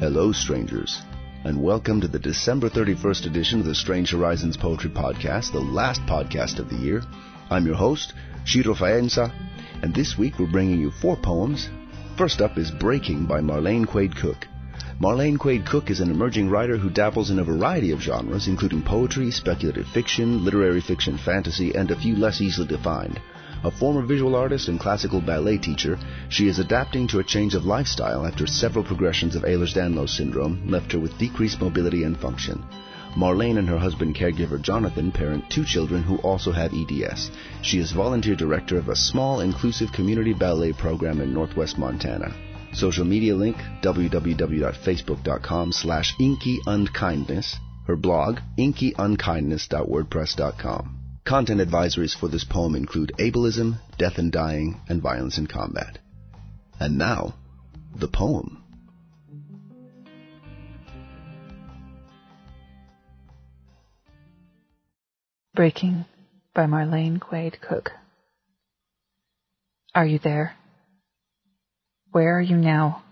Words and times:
Hello, 0.00 0.32
strangers, 0.32 1.00
and 1.44 1.62
welcome 1.62 2.00
to 2.00 2.08
the 2.08 2.18
December 2.18 2.68
31st 2.68 3.26
edition 3.26 3.60
of 3.60 3.66
the 3.66 3.74
Strange 3.76 4.10
Horizons 4.10 4.56
Poetry 4.56 4.90
Podcast, 4.90 5.52
the 5.52 5.60
last 5.60 6.00
podcast 6.06 6.58
of 6.58 6.68
the 6.68 6.74
year. 6.74 7.02
I'm 7.50 7.64
your 7.66 7.76
host, 7.76 8.14
Ciro 8.44 8.74
Faienza, 8.74 9.32
and 9.84 9.94
this 9.94 10.18
week 10.18 10.40
we're 10.40 10.50
bringing 10.50 10.80
you 10.80 10.90
four 10.90 11.16
poems. 11.16 11.70
First 12.18 12.40
up 12.40 12.58
is 12.58 12.72
Breaking 12.72 13.26
by 13.26 13.38
Marlane 13.38 13.86
Quade 13.86 14.16
Cook. 14.16 14.48
Marlane 15.00 15.36
Quade 15.36 15.66
Cook 15.66 15.90
is 15.90 15.98
an 15.98 16.08
emerging 16.08 16.48
writer 16.48 16.76
who 16.76 16.88
dabbles 16.88 17.30
in 17.30 17.40
a 17.40 17.44
variety 17.44 17.90
of 17.90 18.00
genres, 18.00 18.46
including 18.46 18.80
poetry, 18.80 19.28
speculative 19.32 19.88
fiction, 19.88 20.44
literary 20.44 20.80
fiction, 20.80 21.18
fantasy, 21.18 21.74
and 21.74 21.90
a 21.90 21.98
few 21.98 22.14
less 22.14 22.40
easily 22.40 22.68
defined. 22.68 23.20
A 23.64 23.72
former 23.72 24.02
visual 24.02 24.36
artist 24.36 24.68
and 24.68 24.78
classical 24.78 25.20
ballet 25.20 25.58
teacher, 25.58 25.98
she 26.28 26.46
is 26.46 26.60
adapting 26.60 27.08
to 27.08 27.18
a 27.18 27.24
change 27.24 27.56
of 27.56 27.64
lifestyle 27.64 28.24
after 28.24 28.46
several 28.46 28.84
progressions 28.84 29.34
of 29.34 29.42
Ehlers-Danlos 29.42 30.10
syndrome 30.10 30.62
left 30.70 30.92
her 30.92 31.00
with 31.00 31.18
decreased 31.18 31.60
mobility 31.60 32.04
and 32.04 32.16
function. 32.16 32.62
Marlane 33.16 33.58
and 33.58 33.68
her 33.68 33.78
husband 33.78 34.14
caregiver 34.14 34.62
Jonathan 34.62 35.10
parent 35.10 35.50
two 35.50 35.64
children 35.64 36.04
who 36.04 36.18
also 36.18 36.52
have 36.52 36.72
EDS. 36.72 37.32
She 37.62 37.78
is 37.78 37.90
volunteer 37.90 38.36
director 38.36 38.78
of 38.78 38.88
a 38.88 38.96
small 38.96 39.40
inclusive 39.40 39.90
community 39.92 40.34
ballet 40.34 40.72
program 40.72 41.20
in 41.20 41.34
northwest 41.34 41.78
Montana. 41.78 42.32
Social 42.74 43.04
media 43.04 43.34
link 43.34 43.56
www.facebook.com 43.82 45.72
slash 45.72 46.14
inkyunkindness. 46.20 47.56
Her 47.86 47.96
blog 47.96 48.38
inkyunkindness.wordpress.com. 48.58 51.00
Content 51.24 51.60
advisories 51.60 52.18
for 52.18 52.28
this 52.28 52.44
poem 52.44 52.74
include 52.74 53.12
ableism, 53.18 53.78
death 53.96 54.18
and 54.18 54.30
dying, 54.30 54.78
and 54.88 55.00
violence 55.00 55.38
in 55.38 55.46
combat. 55.46 55.98
And 56.78 56.98
now, 56.98 57.34
the 57.94 58.08
poem. 58.08 58.62
Breaking 65.54 66.04
by 66.52 66.66
Marlane 66.66 67.20
Quade 67.20 67.58
Cook. 67.60 67.92
Are 69.94 70.04
you 70.04 70.18
there? 70.18 70.56
Where 72.14 72.38
are 72.38 72.40
you 72.40 72.56
now? 72.56 73.02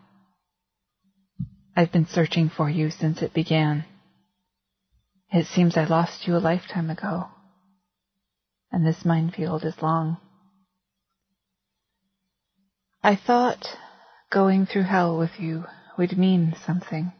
I've 1.74 1.90
been 1.90 2.06
searching 2.06 2.48
for 2.48 2.70
you 2.70 2.88
since 2.88 3.20
it 3.20 3.34
began. 3.34 3.84
It 5.32 5.46
seems 5.46 5.76
I 5.76 5.82
lost 5.82 6.28
you 6.28 6.36
a 6.36 6.38
lifetime 6.38 6.88
ago 6.88 7.26
and 8.70 8.86
this 8.86 9.04
minefield 9.04 9.64
is 9.64 9.82
long. 9.82 10.18
I 13.02 13.16
thought 13.16 13.76
going 14.30 14.66
through 14.66 14.84
hell 14.84 15.18
with 15.18 15.40
you 15.40 15.64
would 15.98 16.16
mean 16.16 16.54
something. 16.64 17.12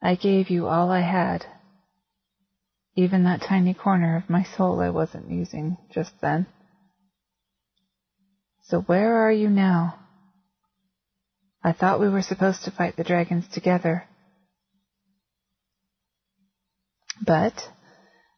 I 0.00 0.14
gave 0.14 0.48
you 0.48 0.68
all 0.68 0.92
I 0.92 1.00
had, 1.00 1.44
even 2.94 3.24
that 3.24 3.42
tiny 3.42 3.74
corner 3.74 4.14
of 4.14 4.30
my 4.30 4.44
soul 4.44 4.78
I 4.78 4.90
wasn't 4.90 5.28
using 5.28 5.76
just 5.92 6.12
then. 6.20 6.46
So 8.68 8.82
where 8.82 9.26
are 9.26 9.32
you 9.32 9.48
now? 9.48 9.98
I 11.64 11.72
thought 11.72 12.00
we 12.00 12.10
were 12.10 12.20
supposed 12.20 12.64
to 12.64 12.70
fight 12.70 12.96
the 12.96 13.04
dragons 13.04 13.48
together. 13.48 14.04
But 17.24 17.54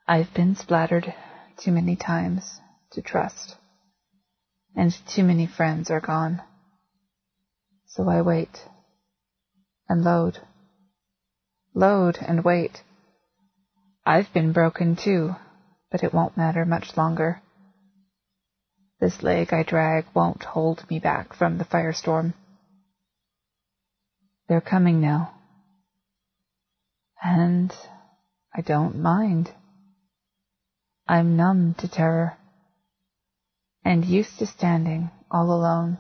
I've 0.07 0.33
been 0.33 0.55
splattered 0.55 1.13
too 1.57 1.73
many 1.73 1.97
times 1.97 2.61
to 2.93 3.03
trust, 3.03 3.57
and 4.77 4.97
too 5.09 5.25
many 5.25 5.49
friends 5.49 5.91
are 5.91 6.01
gone. 6.01 6.41
So 7.89 8.09
I 8.09 8.23
wait 8.23 8.57
and 9.89 10.05
load, 10.05 10.39
load 11.75 12.19
and 12.21 12.45
wait. 12.45 12.85
I've 14.07 14.33
been 14.33 14.53
broken 14.53 14.95
too, 14.95 15.35
but 15.91 16.05
it 16.05 16.15
won't 16.15 16.37
matter 16.37 16.65
much 16.65 16.97
longer. 16.97 17.43
This 19.01 19.23
leg 19.23 19.53
I 19.53 19.63
drag 19.63 20.05
won't 20.15 20.43
hold 20.43 20.89
me 20.91 20.99
back 20.99 21.33
from 21.33 21.57
the 21.57 21.65
firestorm. 21.65 22.35
They're 24.47 24.61
coming 24.61 25.01
now. 25.01 25.33
And 27.23 27.75
I 28.55 28.61
don't 28.61 28.99
mind. 28.99 29.51
I'm 31.09 31.37
numb 31.37 31.75
to 31.79 31.89
terror 31.89 32.37
and 33.85 34.05
used 34.05 34.39
to 34.39 34.47
standing 34.47 35.11
all 35.31 35.51
alone 35.51 35.99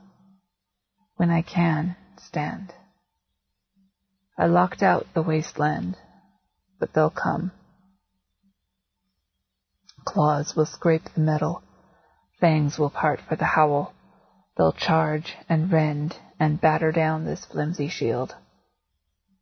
when 1.16 1.30
I 1.30 1.42
can 1.42 1.96
stand. 2.18 2.74
I 4.38 4.46
locked 4.46 4.82
out 4.82 5.06
the 5.14 5.22
wasteland, 5.22 5.96
but 6.78 6.92
they'll 6.92 7.10
come. 7.10 7.52
Claws 10.04 10.54
will 10.56 10.66
scrape 10.66 11.04
the 11.14 11.20
metal, 11.20 11.62
fangs 12.40 12.78
will 12.78 12.90
part 12.90 13.20
for 13.28 13.36
the 13.36 13.44
howl. 13.44 13.92
They'll 14.56 14.72
charge 14.72 15.34
and 15.48 15.72
rend 15.72 16.16
and 16.38 16.60
batter 16.60 16.92
down 16.92 17.24
this 17.24 17.44
flimsy 17.44 17.88
shield. 17.88 18.34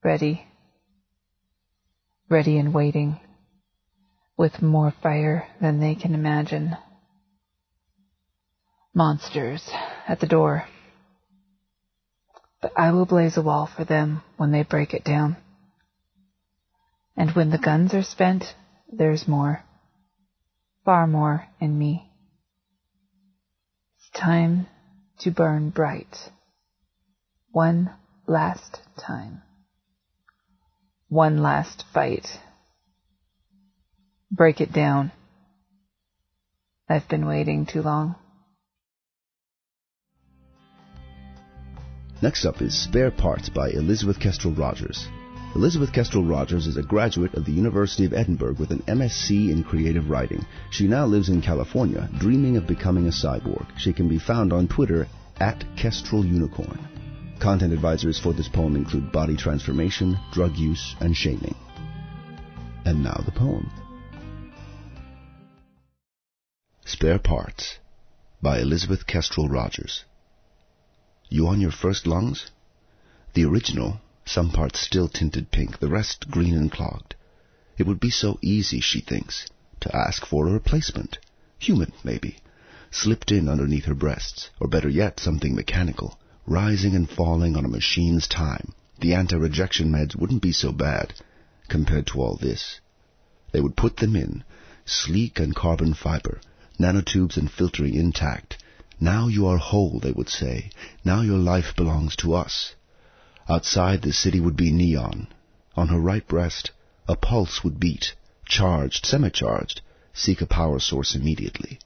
Ready, 0.04 0.46
ready 2.28 2.58
and 2.58 2.74
waiting 2.74 3.20
with 4.36 4.62
more 4.62 4.92
fire 5.02 5.48
than 5.60 5.80
they 5.80 5.94
can 5.94 6.14
imagine. 6.14 6.76
Monsters 8.94 9.68
at 10.06 10.20
the 10.20 10.26
door. 10.26 10.64
But 12.60 12.72
I 12.76 12.92
will 12.92 13.06
blaze 13.06 13.36
a 13.36 13.42
wall 13.42 13.66
for 13.66 13.84
them 13.84 14.22
when 14.36 14.52
they 14.52 14.62
break 14.62 14.94
it 14.94 15.04
down. 15.04 15.36
And 17.16 17.30
when 17.32 17.50
the 17.50 17.58
guns 17.58 17.94
are 17.94 18.02
spent, 18.02 18.44
there's 18.90 19.26
more. 19.26 19.64
Far 20.84 21.06
more 21.06 21.46
in 21.60 21.76
me. 21.76 22.07
Time 24.18 24.66
to 25.20 25.30
burn 25.30 25.70
bright. 25.70 26.16
One 27.52 27.90
last 28.26 28.80
time. 28.98 29.42
One 31.08 31.42
last 31.42 31.84
fight 31.94 32.26
break 34.30 34.60
it 34.60 34.72
down. 34.72 35.12
I've 36.88 37.08
been 37.08 37.26
waiting 37.26 37.66
too 37.66 37.82
long. 37.82 38.16
Next 42.20 42.44
up 42.44 42.60
is 42.60 42.82
Spare 42.84 43.10
Parts 43.10 43.48
by 43.48 43.70
Elizabeth 43.70 44.18
Kestrel 44.18 44.54
Rogers. 44.54 45.06
Elizabeth 45.54 45.92
Kestrel 45.92 46.24
Rogers 46.24 46.66
is 46.66 46.76
a 46.76 46.82
graduate 46.82 47.32
of 47.34 47.46
the 47.46 47.52
University 47.52 48.04
of 48.04 48.12
Edinburgh 48.12 48.56
with 48.58 48.70
an 48.70 48.82
MSc 48.86 49.30
in 49.30 49.64
creative 49.64 50.10
writing. 50.10 50.44
She 50.70 50.86
now 50.86 51.06
lives 51.06 51.30
in 51.30 51.40
California, 51.40 52.08
dreaming 52.18 52.58
of 52.58 52.66
becoming 52.66 53.06
a 53.06 53.10
cyborg. 53.10 53.66
She 53.78 53.94
can 53.94 54.08
be 54.08 54.18
found 54.18 54.52
on 54.52 54.68
Twitter 54.68 55.08
at 55.40 55.64
Kestrel 55.74 56.24
Unicorn. 56.24 56.78
Content 57.40 57.72
advisors 57.72 58.20
for 58.20 58.34
this 58.34 58.48
poem 58.48 58.76
include 58.76 59.10
body 59.10 59.36
transformation, 59.36 60.18
drug 60.32 60.54
use, 60.56 60.94
and 61.00 61.16
shaming. 61.16 61.54
And 62.84 63.02
now 63.02 63.22
the 63.24 63.32
poem. 63.32 63.70
Spare 66.84 67.18
Parts 67.18 67.78
by 68.42 68.60
Elizabeth 68.60 69.06
Kestrel 69.06 69.48
Rogers. 69.48 70.04
You 71.30 71.46
on 71.48 71.60
your 71.60 71.72
first 71.72 72.06
lungs? 72.06 72.50
The 73.34 73.44
original, 73.44 74.00
some 74.28 74.50
parts 74.50 74.78
still 74.78 75.08
tinted 75.08 75.50
pink, 75.50 75.78
the 75.78 75.88
rest 75.88 76.30
green 76.30 76.54
and 76.54 76.70
clogged. 76.70 77.14
It 77.78 77.86
would 77.86 77.98
be 77.98 78.10
so 78.10 78.38
easy, 78.42 78.80
she 78.80 79.00
thinks, 79.00 79.46
to 79.80 79.96
ask 79.96 80.26
for 80.26 80.46
a 80.46 80.52
replacement. 80.52 81.18
Human, 81.58 81.92
maybe. 82.04 82.36
Slipped 82.90 83.32
in 83.32 83.48
underneath 83.48 83.86
her 83.86 83.94
breasts, 83.94 84.50
or 84.60 84.68
better 84.68 84.88
yet, 84.88 85.18
something 85.18 85.54
mechanical, 85.54 86.18
rising 86.46 86.94
and 86.94 87.08
falling 87.08 87.56
on 87.56 87.64
a 87.64 87.68
machine's 87.68 88.28
time. 88.28 88.74
The 89.00 89.14
anti-rejection 89.14 89.90
meds 89.90 90.14
wouldn't 90.14 90.42
be 90.42 90.52
so 90.52 90.72
bad 90.72 91.14
compared 91.68 92.06
to 92.08 92.20
all 92.20 92.36
this. 92.36 92.80
They 93.52 93.60
would 93.60 93.76
put 93.76 93.96
them 93.96 94.14
in, 94.16 94.44
sleek 94.84 95.38
and 95.38 95.54
carbon 95.54 95.94
fiber, 95.94 96.40
nanotubes 96.78 97.36
and 97.36 97.50
filtering 97.50 97.94
intact. 97.94 98.62
Now 99.00 99.28
you 99.28 99.46
are 99.46 99.58
whole, 99.58 100.00
they 100.00 100.12
would 100.12 100.28
say. 100.28 100.70
Now 101.04 101.22
your 101.22 101.38
life 101.38 101.74
belongs 101.76 102.16
to 102.16 102.34
us. 102.34 102.74
Outside 103.48 104.02
the 104.02 104.12
city 104.12 104.40
would 104.40 104.56
be 104.56 104.70
neon. 104.70 105.28
On 105.74 105.88
her 105.88 105.98
right 105.98 106.26
breast, 106.26 106.70
a 107.08 107.16
pulse 107.16 107.64
would 107.64 107.80
beat, 107.80 108.14
charged, 108.44 109.06
semi-charged. 109.06 109.80
Seek 110.12 110.42
a 110.42 110.46
power 110.46 110.78
source 110.80 111.14
immediately. 111.14 111.78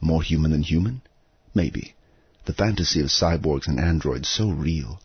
More 0.00 0.22
human 0.22 0.52
than 0.52 0.62
human? 0.62 1.02
Maybe. 1.54 1.94
The 2.46 2.54
fantasy 2.54 3.00
of 3.00 3.08
cyborgs 3.08 3.68
and 3.68 3.78
androids 3.78 4.28
so 4.28 4.48
real. 4.48 5.00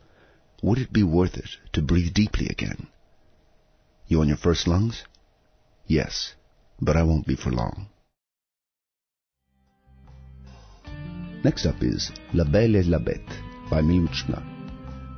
Would 0.61 0.77
it 0.77 0.93
be 0.93 1.03
worth 1.03 1.37
it 1.37 1.49
to 1.73 1.81
breathe 1.81 2.13
deeply 2.13 2.47
again? 2.47 2.87
You 4.07 4.21
on 4.21 4.27
your 4.27 4.37
first 4.37 4.67
lungs? 4.67 5.03
Yes, 5.87 6.33
but 6.81 6.95
I 6.95 7.03
won't 7.03 7.27
be 7.27 7.35
for 7.35 7.51
long. 7.51 7.87
Next 11.43 11.65
up 11.65 11.81
is 11.81 12.11
La 12.33 12.43
Belle 12.43 12.75
et 12.75 12.85
la 12.85 12.99
Bête 12.99 13.69
by 13.69 13.81
Milushkina. 13.81 14.58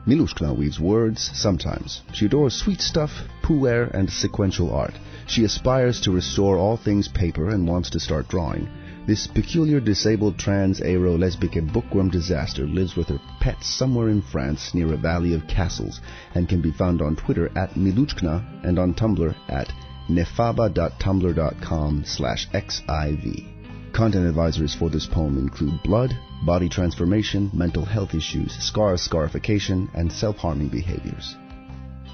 Milushkina 0.08 0.58
weaves 0.58 0.80
words 0.80 1.30
sometimes. 1.34 2.02
She 2.14 2.26
adores 2.26 2.56
sweet 2.56 2.82
stuff, 2.82 3.12
puer, 3.44 3.84
and 3.94 4.10
sequential 4.10 4.74
art. 4.74 4.96
She 5.28 5.44
aspires 5.44 6.02
to 6.02 6.12
restore 6.12 6.58
all 6.58 6.76
things 6.76 7.08
paper 7.08 7.50
and 7.50 7.68
wants 7.68 7.92
to 7.92 8.00
start 8.00 8.28
drawing. 8.28 8.68
This 9.06 9.28
peculiar 9.28 9.80
disabled 9.80 10.38
trans 10.38 10.80
aro 10.80 11.18
lesbic 11.18 11.72
bookworm 11.72 12.10
disaster 12.10 12.66
lives 12.66 12.96
with 12.96 13.10
her 13.10 13.20
pets 13.40 13.68
somewhere 13.68 14.10
in 14.10 14.22
France 14.22 14.74
near 14.74 14.94
a 14.94 14.98
valley 14.98 15.34
of 15.34 15.48
castles 15.48 16.02
and 16.36 16.50
can 16.50 16.62
be 16.62 16.72
found 16.72 17.02
on 17.02 17.16
Twitter 17.16 17.52
at 17.56 17.76
Miluchkina 17.76 18.44
and 18.64 18.80
on 18.80 18.94
Tumblr 18.94 19.36
at 19.50 19.72
nefaba.tumblr.com 20.10 22.04
slash 22.06 22.50
xiv. 22.50 23.94
Content 23.94 24.36
advisories 24.36 24.76
for 24.76 24.90
this 24.90 25.06
poem 25.06 25.38
include 25.38 25.82
blood, 25.84 26.18
body 26.46 26.70
transformation, 26.70 27.50
mental 27.54 27.86
health 27.86 28.14
issues, 28.16 28.52
scars, 28.64 29.02
scarification, 29.02 29.90
and 29.94 30.12
self-harming 30.12 30.70
behaviors. 30.70 31.36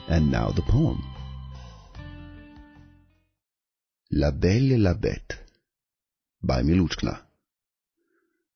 And 0.08 0.32
now 0.32 0.52
the 0.52 0.62
poem. 0.64 1.02
La 4.12 4.32
Belle 4.32 4.74
et 4.74 4.80
la 4.80 4.94
Bête 4.94 5.38
by 6.44 6.62
Miluchkina. 6.62 7.20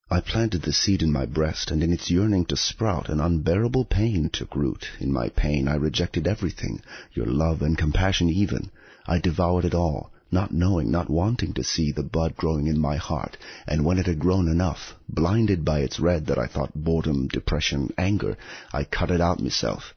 I 0.10 0.20
planted 0.20 0.64
the 0.64 0.74
seed 0.74 1.02
in 1.02 1.12
my 1.12 1.26
breast, 1.26 1.72
and 1.72 1.82
in 1.82 1.94
its 1.94 2.12
yearning 2.12 2.46
to 2.48 2.58
sprout, 2.58 3.08
an 3.08 3.22
unbearable 3.22 3.86
pain 3.86 4.30
took 4.32 4.56
root. 4.56 4.86
In 5.00 5.14
my 5.14 5.30
pain 5.30 5.70
I 5.70 5.76
rejected 5.76 6.28
everything, 6.28 6.82
your 7.14 7.28
love 7.28 7.62
and 7.62 7.78
compassion 7.78 8.30
even. 8.30 8.72
I 9.08 9.20
devoured 9.20 9.64
it 9.64 9.74
all, 9.74 10.11
not 10.32 10.54
knowing, 10.54 10.90
not 10.90 11.10
wanting 11.10 11.54
to 11.54 11.64
see 11.64 11.92
the 11.92 12.04
bud 12.04 12.36
growing 12.38 12.68
in 12.68 12.80
my 12.80 12.96
heart, 12.96 13.38
and 13.68 13.84
when 13.84 13.98
it 13.98 14.06
had 14.06 14.20
grown 14.20 14.48
enough, 14.48 14.96
blinded 15.10 15.66
by 15.66 15.80
its 15.80 16.00
red 16.00 16.26
that 16.26 16.40
I 16.40 16.48
thought 16.48 16.74
boredom, 16.74 17.28
depression, 17.28 17.94
anger, 17.98 18.38
I 18.72 18.86
cut 18.86 19.12
it 19.12 19.20
out 19.20 19.42
myself. 19.42 19.94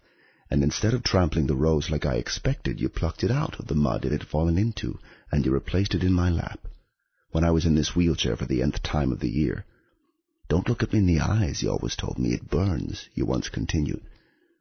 And 0.51 0.63
instead 0.63 0.93
of 0.93 1.03
trampling 1.03 1.47
the 1.47 1.55
rose 1.55 1.91
like 1.91 2.05
I 2.05 2.15
expected, 2.15 2.81
you 2.81 2.89
plucked 2.89 3.25
it 3.25 3.31
out 3.31 3.59
of 3.59 3.67
the 3.67 3.75
mud 3.75 4.05
it 4.05 4.13
had 4.13 4.27
fallen 4.27 4.59
into, 4.59 4.99
and 5.31 5.45
you 5.45 5.53
replaced 5.53 5.95
it 5.95 6.03
in 6.03 6.13
my 6.13 6.31
lap. 6.31 6.61
When 7.31 7.45
I 7.45 7.51
was 7.51 7.65
in 7.65 7.75
this 7.75 7.97
wheelchair 7.97 8.37
for 8.37 8.47
the 8.47 8.63
nth 8.63 8.83
time 8.83 9.13
of 9.13 9.21
the 9.21 9.31
year. 9.31 9.65
Don't 10.49 10.69
look 10.69 10.83
at 10.83 10.93
me 10.93 10.99
in 10.99 11.07
the 11.07 11.21
eyes, 11.21 11.63
you 11.63 11.71
always 11.71 11.97
told 11.97 12.19
me. 12.19 12.35
It 12.35 12.51
burns, 12.51 13.09
you 13.15 13.25
once 13.25 13.49
continued. 13.49 14.03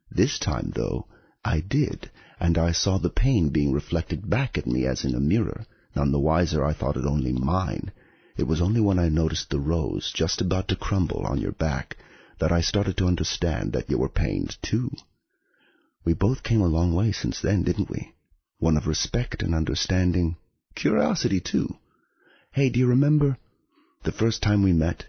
This 0.09 0.39
time, 0.39 0.71
though, 0.75 1.07
I 1.43 1.59
did, 1.59 2.09
and 2.43 2.57
I 2.57 2.73
saw 2.73 2.97
the 2.97 3.09
pain 3.09 3.47
being 3.47 3.71
reflected 3.71 4.29
back 4.29 4.57
at 4.57 4.67
me 4.67 4.85
as 4.85 5.05
in 5.05 5.15
a 5.15 5.19
mirror. 5.21 5.65
None 5.95 6.11
the 6.11 6.19
wiser 6.19 6.61
I 6.65 6.73
thought 6.73 6.97
it 6.97 7.05
only 7.05 7.31
mine. 7.31 7.93
It 8.35 8.43
was 8.43 8.61
only 8.61 8.81
when 8.81 8.99
I 8.99 9.07
noticed 9.07 9.49
the 9.49 9.61
rose 9.61 10.11
just 10.13 10.41
about 10.41 10.67
to 10.67 10.75
crumble 10.75 11.25
on 11.25 11.39
your 11.39 11.53
back 11.53 11.95
that 12.39 12.51
I 12.51 12.59
started 12.59 12.97
to 12.97 13.07
understand 13.07 13.71
that 13.71 13.89
you 13.89 13.97
were 13.97 14.09
pained 14.09 14.57
too. 14.61 14.91
We 16.03 16.13
both 16.13 16.43
came 16.43 16.59
a 16.59 16.67
long 16.67 16.93
way 16.93 17.13
since 17.13 17.39
then, 17.39 17.63
didn't 17.63 17.89
we? 17.89 18.13
One 18.59 18.75
of 18.75 18.87
respect 18.87 19.41
and 19.41 19.55
understanding. 19.55 20.35
Curiosity, 20.75 21.39
too. 21.39 21.77
Hey, 22.51 22.69
do 22.69 22.77
you 22.77 22.87
remember? 22.87 23.37
The 24.03 24.11
first 24.11 24.43
time 24.43 24.63
we 24.63 24.73
met, 24.73 25.05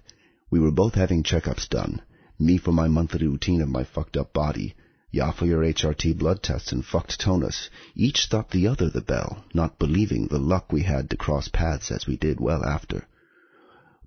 we 0.51 0.61
were 0.61 0.71
both 0.71 0.95
having 0.95 1.25
checkups 1.25 1.69
done. 1.69 2.01
Me 2.39 2.59
for 2.59 2.71
my 2.71 2.87
monthly 2.87 3.27
routine 3.27 3.61
of 3.61 3.69
my 3.69 3.83
fucked 3.83 4.17
up 4.17 4.33
body, 4.33 4.77
Ya 5.15 5.31
for 5.31 5.47
your 5.47 5.63
HRT 5.63 6.19
blood 6.19 6.43
tests 6.43 6.73
and 6.73 6.85
fucked 6.85 7.21
tonus. 7.21 7.71
Each 7.95 8.27
thought 8.27 8.51
the 8.51 8.67
other 8.67 8.91
the 8.91 9.01
bell, 9.01 9.45
not 9.55 9.79
believing 9.79 10.27
the 10.27 10.41
luck 10.41 10.73
we 10.73 10.83
had 10.83 11.09
to 11.11 11.17
cross 11.17 11.47
paths 11.47 11.93
as 11.93 12.09
we 12.09 12.17
did 12.17 12.41
well 12.41 12.65
after. 12.65 13.07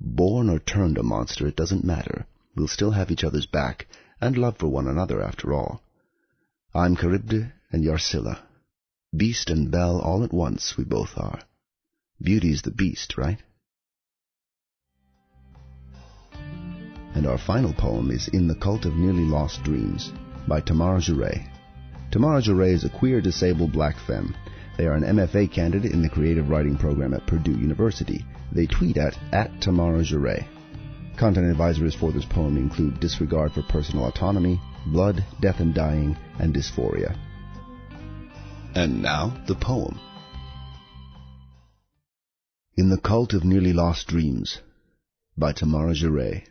Born 0.02 0.50
or 0.50 0.60
turned 0.60 0.98
a 0.98 1.04
monster, 1.04 1.48
it 1.48 1.56
doesn't 1.56 1.86
matter. 1.86 2.26
We'll 2.58 2.68
still 2.68 2.92
have 2.92 3.10
each 3.10 3.24
other's 3.24 3.46
back, 3.46 3.88
and 4.20 4.38
love 4.38 4.58
for 4.58 4.68
one 4.68 4.86
another 4.86 5.24
after 5.24 5.54
all. 5.54 5.82
I'm 6.76 6.98
Charybde 6.98 7.54
and 7.72 7.86
you're 7.86 8.00
Scylla. 8.00 8.40
Beast 9.16 9.50
and 9.50 9.72
belle 9.72 10.02
all 10.02 10.26
at 10.26 10.34
once 10.34 10.76
we 10.76 10.84
both 10.84 11.18
are. 11.18 11.40
Beauty's 12.22 12.64
the 12.64 12.72
beast, 12.72 13.18
right? 13.18 13.42
And 17.16 17.26
our 17.26 17.38
final 17.38 17.72
poem 17.72 18.12
is 18.12 18.28
In 18.28 18.50
the 18.50 18.56
Cult 18.56 18.84
of 18.84 18.98
Nearly 18.98 19.24
Lost 19.24 19.64
Dreams 19.64 20.12
by 20.48 20.62
Tamara 20.62 21.00
Jerée. 21.00 21.48
Tamara 22.12 22.42
Jerée 22.42 22.74
is 22.74 22.86
a 22.86 22.90
queer 22.90 23.22
disabled 23.22 23.74
black 23.74 23.98
femme. 24.08 24.36
They 24.78 24.86
are 24.86 24.94
an 24.94 25.04
MFA 25.04 25.52
candidate 25.52 25.92
in 25.92 26.02
the 26.02 26.10
creative 26.10 26.50
writing 26.50 26.78
program 26.78 27.14
at 27.14 27.28
Purdue 27.28 27.58
University. 27.58 28.26
They 28.52 28.66
tweet 28.66 28.98
at, 28.98 29.18
at 29.34 29.62
Tamara 29.62 30.02
Jerée. 30.04 30.48
Content 31.18 31.56
advisories 31.56 32.00
for 32.00 32.12
this 32.12 32.26
poem 32.26 32.58
include 32.58 33.00
disregard 33.00 33.52
for 33.52 33.64
personal 33.64 34.06
autonomy, 34.06 34.62
blood, 34.86 35.26
death 35.42 35.60
and 35.60 35.74
dying, 35.74 36.16
and 36.40 36.54
dysphoria. 36.54 37.18
And 38.76 39.02
now, 39.02 39.36
the 39.48 39.56
poem. 39.56 40.00
In 42.76 42.90
the 42.90 43.00
Cult 43.00 43.34
of 43.34 43.44
Nearly 43.44 43.74
Lost 43.74 44.08
Dreams 44.08 44.60
by 45.36 45.52
Tamara 45.52 45.94
Jerée. 45.94 46.46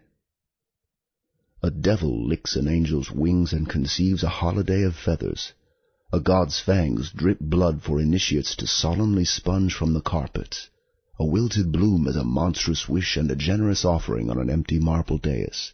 A 1.66 1.70
devil 1.72 2.24
licks 2.24 2.54
an 2.54 2.68
angel's 2.68 3.10
wings 3.10 3.52
and 3.52 3.68
conceives 3.68 4.22
a 4.22 4.28
holiday 4.28 4.84
of 4.84 4.94
feathers. 4.94 5.52
A 6.12 6.20
god's 6.20 6.60
fangs 6.60 7.10
drip 7.10 7.40
blood 7.40 7.82
for 7.82 7.98
initiates 7.98 8.54
to 8.54 8.68
solemnly 8.68 9.24
sponge 9.24 9.74
from 9.74 9.92
the 9.92 10.00
carpet. 10.00 10.68
A 11.18 11.24
wilted 11.26 11.72
bloom 11.72 12.06
is 12.06 12.14
a 12.14 12.22
monstrous 12.22 12.88
wish 12.88 13.16
and 13.16 13.28
a 13.32 13.34
generous 13.34 13.84
offering 13.84 14.30
on 14.30 14.38
an 14.38 14.48
empty 14.48 14.78
marble 14.78 15.18
dais. 15.18 15.72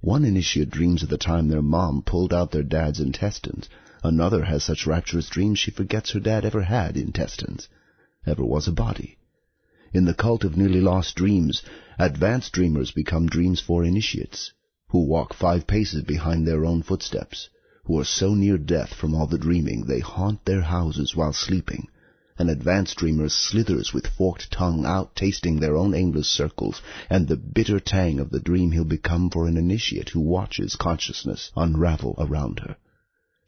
One 0.00 0.24
initiate 0.24 0.70
dreams 0.70 1.04
of 1.04 1.10
the 1.10 1.16
time 1.16 1.46
their 1.46 1.62
mom 1.62 2.02
pulled 2.02 2.34
out 2.34 2.50
their 2.50 2.64
dad's 2.64 2.98
intestines. 2.98 3.68
Another 4.02 4.42
has 4.46 4.64
such 4.64 4.84
rapturous 4.84 5.28
dreams 5.28 5.60
she 5.60 5.70
forgets 5.70 6.10
her 6.10 6.18
dad 6.18 6.44
ever 6.44 6.62
had 6.62 6.96
intestines, 6.96 7.68
ever 8.26 8.44
was 8.44 8.66
a 8.66 8.72
body. 8.72 9.16
In 9.92 10.06
the 10.06 10.14
cult 10.14 10.42
of 10.42 10.56
nearly 10.56 10.80
lost 10.80 11.14
dreams, 11.14 11.62
advanced 12.00 12.50
dreamers 12.52 12.90
become 12.90 13.28
dreams 13.28 13.60
for 13.60 13.84
initiates 13.84 14.52
who 14.90 15.04
walk 15.04 15.32
five 15.32 15.66
paces 15.66 16.02
behind 16.02 16.46
their 16.46 16.64
own 16.64 16.82
footsteps, 16.82 17.48
who 17.84 17.98
are 17.98 18.04
so 18.04 18.34
near 18.34 18.58
death 18.58 18.92
from 18.92 19.14
all 19.14 19.26
the 19.26 19.38
dreaming 19.38 19.84
they 19.84 20.00
haunt 20.00 20.44
their 20.44 20.62
houses 20.62 21.16
while 21.16 21.32
sleeping. 21.32 21.88
An 22.38 22.48
advanced 22.48 22.96
dreamer 22.96 23.28
slithers 23.28 23.92
with 23.92 24.06
forked 24.06 24.50
tongue 24.50 24.86
out 24.86 25.14
tasting 25.14 25.60
their 25.60 25.76
own 25.76 25.94
aimless 25.94 26.28
circles 26.28 26.80
and 27.08 27.28
the 27.28 27.36
bitter 27.36 27.78
tang 27.78 28.18
of 28.18 28.30
the 28.30 28.40
dream 28.40 28.72
he'll 28.72 28.84
become 28.84 29.30
for 29.30 29.46
an 29.46 29.56
initiate 29.56 30.08
who 30.08 30.20
watches 30.20 30.74
consciousness 30.74 31.52
unravel 31.56 32.14
around 32.18 32.60
her. 32.60 32.76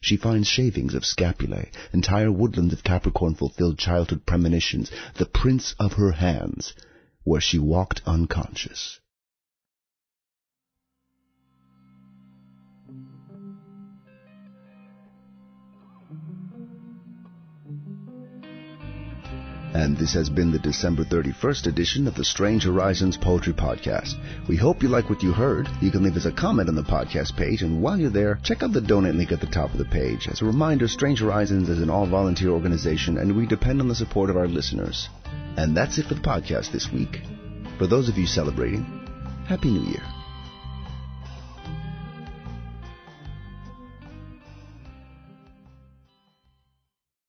She 0.00 0.16
finds 0.16 0.48
shavings 0.48 0.94
of 0.94 1.04
scapulae, 1.04 1.70
entire 1.92 2.30
woodlands 2.30 2.72
of 2.74 2.84
Capricorn-fulfilled 2.84 3.78
childhood 3.78 4.26
premonitions, 4.26 4.90
the 5.14 5.26
prints 5.26 5.74
of 5.78 5.92
her 5.94 6.12
hands, 6.12 6.74
where 7.24 7.40
she 7.40 7.58
walked 7.58 8.02
unconscious. 8.04 8.98
And 19.74 19.96
this 19.96 20.12
has 20.12 20.28
been 20.28 20.52
the 20.52 20.58
December 20.58 21.02
31st 21.02 21.66
edition 21.66 22.06
of 22.06 22.14
the 22.14 22.24
Strange 22.24 22.64
Horizons 22.64 23.16
Poetry 23.16 23.54
Podcast. 23.54 24.14
We 24.46 24.56
hope 24.56 24.82
you 24.82 24.90
like 24.90 25.08
what 25.08 25.22
you 25.22 25.32
heard. 25.32 25.66
You 25.80 25.90
can 25.90 26.02
leave 26.02 26.16
us 26.16 26.26
a 26.26 26.30
comment 26.30 26.68
on 26.68 26.74
the 26.74 26.82
podcast 26.82 27.36
page, 27.36 27.62
and 27.62 27.82
while 27.82 27.98
you're 27.98 28.10
there, 28.10 28.38
check 28.44 28.62
out 28.62 28.74
the 28.74 28.82
donate 28.82 29.14
link 29.14 29.32
at 29.32 29.40
the 29.40 29.46
top 29.46 29.72
of 29.72 29.78
the 29.78 29.86
page. 29.86 30.28
As 30.30 30.42
a 30.42 30.44
reminder, 30.44 30.88
Strange 30.88 31.20
Horizons 31.20 31.70
is 31.70 31.80
an 31.80 31.88
all-volunteer 31.88 32.50
organization, 32.50 33.16
and 33.16 33.34
we 33.34 33.46
depend 33.46 33.80
on 33.80 33.88
the 33.88 33.94
support 33.94 34.28
of 34.28 34.36
our 34.36 34.48
listeners. 34.48 35.08
And 35.56 35.74
that's 35.74 35.96
it 35.96 36.06
for 36.06 36.14
the 36.14 36.20
podcast 36.20 36.70
this 36.70 36.92
week. 36.92 37.20
For 37.78 37.86
those 37.86 38.10
of 38.10 38.18
you 38.18 38.26
celebrating, 38.26 38.84
Happy 39.48 39.70
New 39.70 39.90
Year. 39.90 40.21